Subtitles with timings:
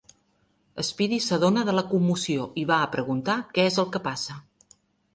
[0.87, 4.43] Speedy s'adona de la commoció i va a preguntar què és el que passa.